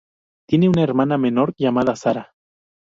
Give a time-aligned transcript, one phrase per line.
[0.49, 2.33] Tiene una hermana menor llamada Sara.